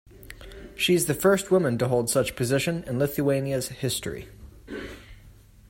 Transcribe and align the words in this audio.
She 0.75 0.95
is 0.95 1.05
the 1.05 1.13
first 1.13 1.51
woman 1.51 1.77
to 1.77 1.87
hold 1.87 2.09
such 2.09 2.35
position 2.35 2.83
in 2.87 2.97
Lithuania's 2.97 3.67
history. 3.67 4.29